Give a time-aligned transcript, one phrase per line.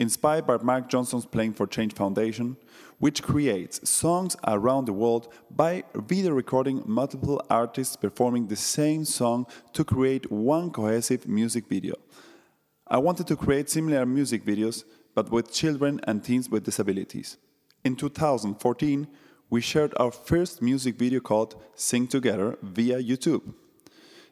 [0.00, 2.56] Inspired by Mark Johnson's Playing for Change Foundation,
[3.00, 9.46] which creates songs around the world by video recording multiple artists performing the same song
[9.74, 11.96] to create one cohesive music video.
[12.86, 17.36] I wanted to create similar music videos, but with children and teens with disabilities.
[17.84, 19.06] In 2014,
[19.50, 23.52] we shared our first music video called Sing Together via YouTube.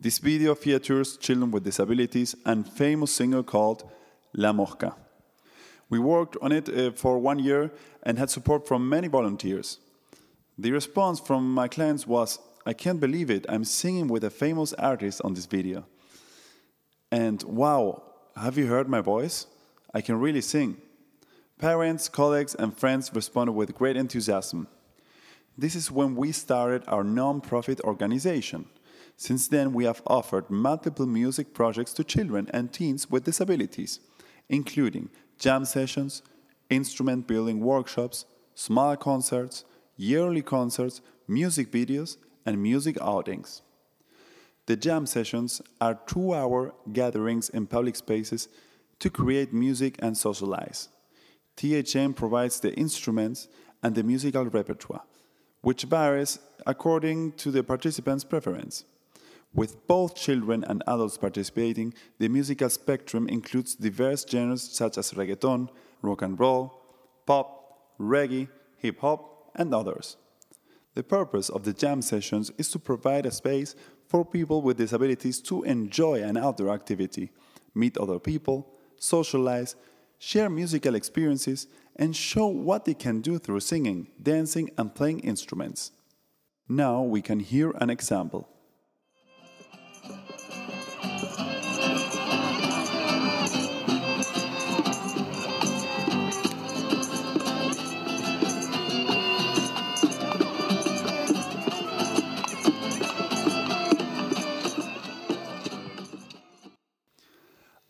[0.00, 3.84] This video features children with disabilities and famous singer called
[4.32, 4.96] La Mosca.
[5.90, 7.72] We worked on it uh, for one year
[8.04, 9.78] and had support from many volunteers.
[10.56, 14.72] The response from my clients was, I can't believe it, I'm singing with a famous
[14.74, 15.84] artist on this video.
[17.10, 18.02] And wow,
[18.36, 19.46] have you heard my voice?
[19.92, 20.76] I can really sing.
[21.58, 24.68] Parents, colleagues, and friends responded with great enthusiasm.
[25.58, 28.66] This is when we started our non-profit organization.
[29.16, 34.00] Since then, we have offered multiple music projects to children and teens with disabilities,
[34.48, 36.22] including jam sessions,
[36.68, 39.64] instrument building workshops, small concerts,
[39.96, 43.62] yearly concerts, music videos, and music outings.
[44.66, 48.48] The jam sessions are two hour gatherings in public spaces
[49.00, 50.90] to create music and socialize.
[51.56, 53.48] THM provides the instruments
[53.82, 55.02] and the musical repertoire,
[55.62, 58.84] which varies according to the participants' preference.
[59.52, 65.68] With both children and adults participating, the musical spectrum includes diverse genres such as reggaeton,
[66.02, 66.80] rock and roll,
[67.26, 70.16] pop, reggae, hip hop, and others.
[70.94, 73.74] The purpose of the jam sessions is to provide a space
[74.06, 77.30] for people with disabilities to enjoy an outdoor activity,
[77.74, 79.76] meet other people, socialize,
[80.18, 85.92] share musical experiences, and show what they can do through singing, dancing, and playing instruments.
[86.68, 88.48] Now we can hear an example.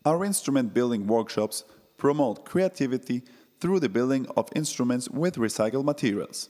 [0.05, 1.63] Our instrument building workshops
[1.97, 3.23] promote creativity
[3.59, 6.49] through the building of instruments with recycled materials.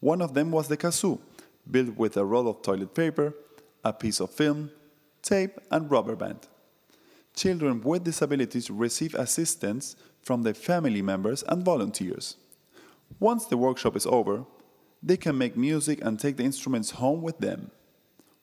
[0.00, 1.20] One of them was the kazoo,
[1.70, 3.34] built with a roll of toilet paper,
[3.84, 4.70] a piece of film,
[5.22, 6.48] tape, and rubber band.
[7.34, 12.36] Children with disabilities receive assistance from their family members and volunteers.
[13.20, 14.44] Once the workshop is over,
[15.02, 17.70] they can make music and take the instruments home with them.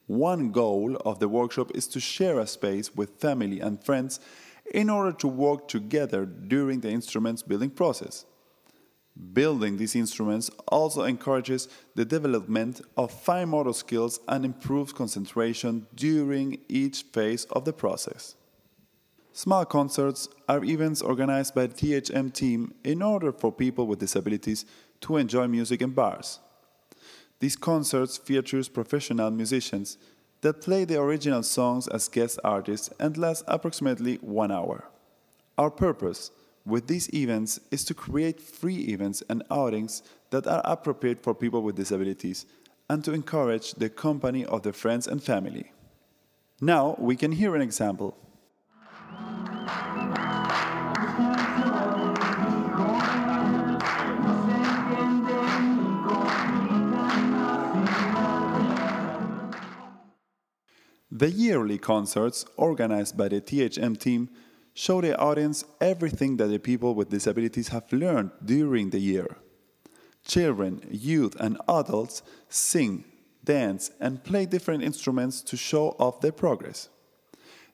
[0.08, 4.20] One goal of the workshop is to share a space with family and friends
[4.74, 8.26] in order to work together during the instruments building process.
[9.34, 16.60] Building these instruments also encourages the development of fine motor skills and improves concentration during
[16.68, 18.36] each phase of the process.
[19.32, 24.66] Small concerts are events organized by the THM team in order for people with disabilities
[25.02, 26.40] to enjoy music in bars.
[27.44, 29.98] These concerts features professional musicians
[30.40, 34.86] that play the original songs as guest artists and last approximately one hour.
[35.58, 36.32] Our purpose
[36.66, 41.62] with these events is to create free events and outings that are appropriate for people
[41.64, 42.46] with disabilities
[42.90, 45.74] and to encourage the company of their friends and family.
[46.62, 48.16] Now we can hear an example.
[61.24, 64.28] The yearly concerts organized by the THM team
[64.74, 69.38] show the audience everything that the people with disabilities have learned during the year.
[70.26, 73.06] Children, youth, and adults sing,
[73.42, 76.90] dance, and play different instruments to show off their progress.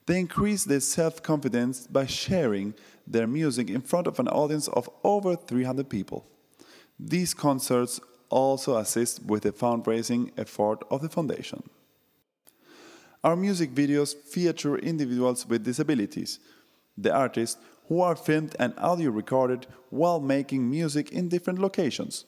[0.06, 2.74] They increase their self confidence by sharing
[3.04, 6.24] their music in front of an audience of over 300 people.
[7.00, 11.64] These concerts also assist with the fundraising effort of the foundation.
[13.22, 16.38] Our music videos feature individuals with disabilities,
[16.96, 22.24] the artists who are filmed and audio recorded while making music in different locations.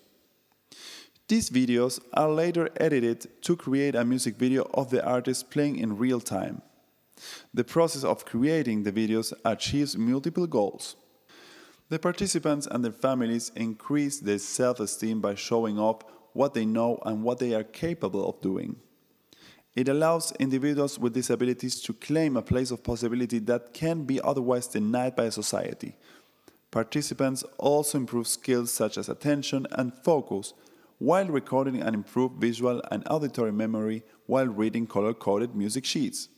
[1.29, 5.97] These videos are later edited to create a music video of the artist playing in
[5.97, 6.61] real time.
[7.55, 10.97] The process of creating the videos achieves multiple goals.
[11.89, 16.03] The participants and their families increase their self esteem by showing off
[16.35, 18.77] what they know and what they are capable of doing.
[19.75, 24.67] It allows individuals with disabilities to claim a place of possibility that can be otherwise
[24.67, 25.97] denied by society.
[26.71, 30.53] Participants also improve skills such as attention and focus
[30.99, 36.29] while recording and improve visual and auditory memory while reading color coded music sheets.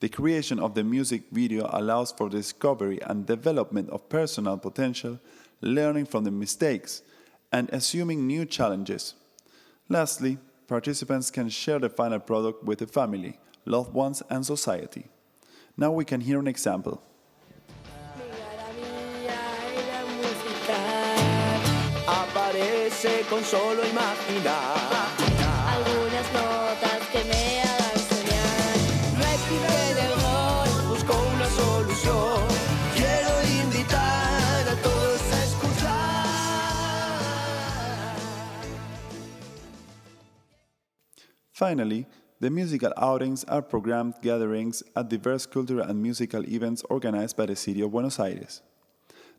[0.00, 5.18] The creation of the music video allows for discovery and development of personal potential,
[5.60, 7.02] learning from the mistakes,
[7.50, 9.14] and assuming new challenges.
[9.88, 15.06] Lastly, participants can share the final product with the family, loved ones, and society.
[15.76, 17.02] Now we can hear an example.
[23.28, 24.76] Con solo imaginar
[25.66, 27.63] algunas notas que me
[41.54, 42.04] Finally,
[42.40, 47.54] the musical outings are programmed gatherings at diverse cultural and musical events organized by the
[47.54, 48.60] City of Buenos Aires.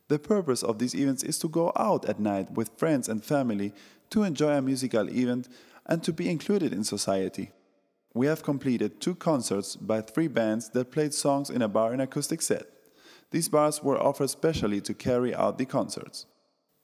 [0.08, 3.74] The purpose of these events is to go out at night with friends and family
[4.08, 5.50] to enjoy a musical event
[5.84, 7.50] and to be included in society.
[8.14, 12.00] We have completed two concerts by three bands that played songs in a bar and
[12.00, 12.64] acoustic set.
[13.30, 16.24] These bars were offered specially to carry out the concerts.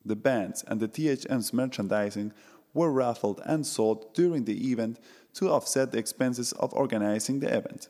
[0.04, 2.34] The bands and the THM's merchandising
[2.74, 4.98] were raffled and sold during the event
[5.34, 7.88] to offset the expenses of organizing the event.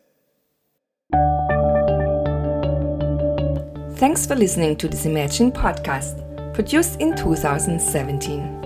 [3.97, 8.62] Thanks for listening to this Imagine podcast, produced in 2017.